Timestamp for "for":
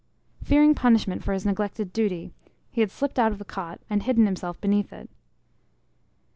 1.23-1.31